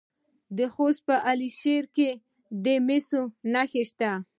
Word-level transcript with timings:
د 0.57 0.59
خوست 0.73 1.01
په 1.07 1.15
علي 1.29 1.49
شیر 1.59 1.83
کې 1.95 2.09
د 2.63 2.65
مسو 2.87 3.21
نښې 3.53 3.83
شته. 3.89 4.11